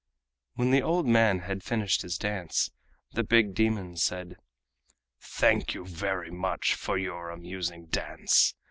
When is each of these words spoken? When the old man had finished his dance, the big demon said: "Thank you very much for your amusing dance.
When 0.55 0.71
the 0.71 0.81
old 0.81 1.05
man 1.05 1.41
had 1.41 1.61
finished 1.61 2.01
his 2.01 2.17
dance, 2.17 2.71
the 3.11 3.23
big 3.23 3.53
demon 3.53 3.97
said: 3.97 4.37
"Thank 5.19 5.75
you 5.75 5.85
very 5.85 6.31
much 6.31 6.73
for 6.73 6.97
your 6.97 7.29
amusing 7.29 7.85
dance. 7.85 8.55